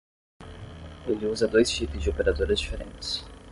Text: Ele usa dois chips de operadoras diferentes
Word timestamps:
Ele 1.07 1.27
usa 1.27 1.47
dois 1.47 1.71
chips 1.71 2.01
de 2.01 2.09
operadoras 2.09 2.59
diferentes 2.59 3.23